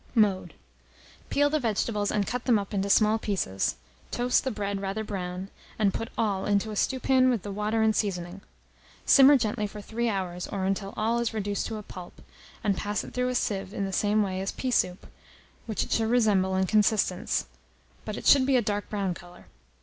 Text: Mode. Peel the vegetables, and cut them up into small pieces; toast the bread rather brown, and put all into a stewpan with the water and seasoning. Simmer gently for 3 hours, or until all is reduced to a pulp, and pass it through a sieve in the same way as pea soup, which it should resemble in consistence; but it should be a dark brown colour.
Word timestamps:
Mode. 0.15 0.55
Peel 1.29 1.51
the 1.51 1.59
vegetables, 1.59 2.09
and 2.09 2.25
cut 2.25 2.45
them 2.45 2.57
up 2.57 2.73
into 2.73 2.89
small 2.89 3.19
pieces; 3.19 3.75
toast 4.09 4.43
the 4.43 4.49
bread 4.49 4.81
rather 4.81 5.03
brown, 5.03 5.49
and 5.77 5.93
put 5.93 6.09
all 6.17 6.47
into 6.47 6.71
a 6.71 6.75
stewpan 6.75 7.29
with 7.29 7.43
the 7.43 7.51
water 7.51 7.83
and 7.83 7.95
seasoning. 7.95 8.41
Simmer 9.05 9.37
gently 9.37 9.67
for 9.67 9.79
3 9.79 10.09
hours, 10.09 10.47
or 10.47 10.65
until 10.65 10.95
all 10.97 11.19
is 11.19 11.35
reduced 11.35 11.67
to 11.67 11.77
a 11.77 11.83
pulp, 11.83 12.19
and 12.63 12.75
pass 12.77 13.03
it 13.03 13.13
through 13.13 13.27
a 13.29 13.35
sieve 13.35 13.75
in 13.75 13.85
the 13.85 13.93
same 13.93 14.23
way 14.23 14.41
as 14.41 14.51
pea 14.51 14.71
soup, 14.71 15.05
which 15.67 15.83
it 15.83 15.91
should 15.91 16.09
resemble 16.09 16.55
in 16.55 16.65
consistence; 16.65 17.45
but 18.03 18.17
it 18.17 18.25
should 18.25 18.47
be 18.47 18.57
a 18.57 18.61
dark 18.63 18.89
brown 18.89 19.13
colour. 19.13 19.45